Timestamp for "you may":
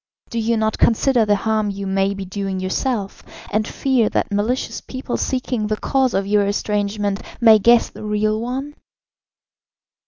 1.69-2.15